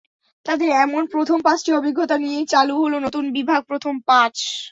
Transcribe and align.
তাঁদের 0.45 0.69
এমন 0.79 1.03
প্রথম 1.13 1.37
পাঁচটি 1.41 1.69
অভিজ্ঞতা 1.73 2.15
নিয়েই 2.17 2.45
চালু 2.45 2.73
হলো 2.83 2.97
নতুন 3.05 3.23
বিভাগ 3.37 3.61
প্রথম 3.69 3.93
পাঁচ। 4.07 4.35